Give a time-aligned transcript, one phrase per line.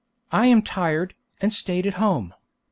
[0.31, 2.33] I am tired, and stayed at home.